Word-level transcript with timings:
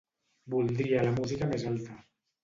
Voldria 0.53 1.03
la 1.07 1.11
música 1.19 1.49
més 1.51 1.67
alta. 1.73 1.99